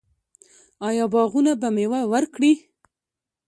آیا 0.87 1.05
باغونه 1.13 1.51
به 1.61 1.69
میوه 1.75 2.01
ورکړي؟ 2.13 2.53